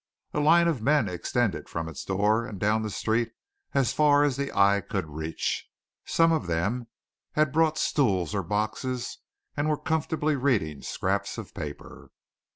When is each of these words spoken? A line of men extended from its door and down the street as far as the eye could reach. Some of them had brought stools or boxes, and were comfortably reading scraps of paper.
A 0.33 0.39
line 0.39 0.67
of 0.67 0.81
men 0.81 1.07
extended 1.07 1.69
from 1.69 1.87
its 1.87 2.03
door 2.03 2.43
and 2.47 2.59
down 2.59 2.81
the 2.81 2.89
street 2.89 3.33
as 3.75 3.93
far 3.93 4.23
as 4.23 4.35
the 4.35 4.51
eye 4.51 4.81
could 4.81 5.05
reach. 5.07 5.69
Some 6.05 6.31
of 6.31 6.47
them 6.47 6.87
had 7.33 7.51
brought 7.53 7.77
stools 7.77 8.33
or 8.33 8.41
boxes, 8.41 9.19
and 9.55 9.69
were 9.69 9.77
comfortably 9.77 10.35
reading 10.35 10.81
scraps 10.81 11.37
of 11.37 11.53
paper. 11.53 12.09